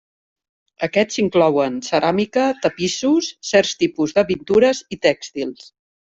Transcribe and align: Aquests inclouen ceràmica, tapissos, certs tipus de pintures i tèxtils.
Aquests 0.87 1.19
inclouen 1.23 1.75
ceràmica, 1.89 2.45
tapissos, 2.63 3.27
certs 3.53 3.75
tipus 3.83 4.15
de 4.19 4.23
pintures 4.31 4.81
i 4.97 5.03
tèxtils. 5.09 5.69